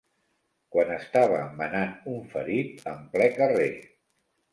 Quan 0.75 0.93
estava 0.93 1.35
embenant 1.41 1.93
un 2.13 2.23
ferit, 2.31 2.81
en 2.93 3.05
ple 3.13 3.29
carrer 3.37 3.69